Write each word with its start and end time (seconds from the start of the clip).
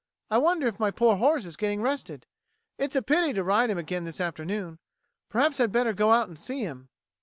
"I 0.31 0.39
wonder 0.39 0.65
if 0.65 0.79
my 0.79 0.89
poor 0.89 1.17
horse 1.17 1.45
is 1.45 1.55
getting 1.55 1.79
rested! 1.79 2.25
It's 2.79 2.95
a 2.95 3.03
pity 3.03 3.33
to 3.33 3.43
ride 3.43 3.69
him 3.69 3.77
again 3.77 4.03
this 4.03 4.19
afternoon. 4.19 4.79
Perhaps 5.29 5.59
I'd 5.59 5.71
better 5.71 5.93
go 5.93 6.11
out 6.11 6.27
and 6.27 6.39
see 6.39 6.61
him." 6.61 6.89